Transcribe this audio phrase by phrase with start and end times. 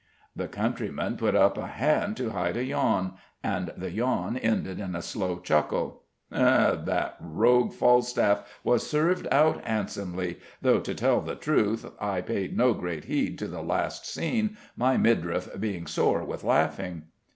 [0.35, 4.95] The countryman put up a hand to hide a yawn: and the yawn ended in
[4.95, 6.01] a slow chuckle.
[6.31, 6.71] "Eh?
[6.73, 12.73] that rogue Falstaff was served out handsomely: though, to tell the truth, I paid no
[12.73, 17.03] great heed to the last scene, my midriff being sore with laughing."